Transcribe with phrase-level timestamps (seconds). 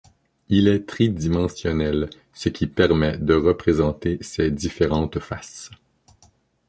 [0.49, 5.69] Il est tri-dimensionnel, ce qui permet de représenter ses différentes faces.